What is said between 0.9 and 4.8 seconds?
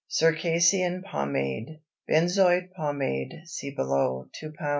POMADE. Benzoin pomade (see below) 2 lb.